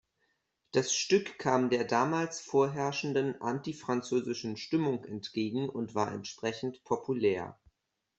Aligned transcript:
Das 0.71 0.95
Stück 0.95 1.37
kam 1.37 1.69
der 1.69 1.83
damals 1.83 2.41
vorherrschenden 2.41 3.39
anti-französischen 3.39 4.57
Stimmung 4.57 5.05
entgegen 5.05 5.69
und 5.69 5.93
war 5.93 6.11
entsprechend 6.11 6.83
populär. 6.83 7.59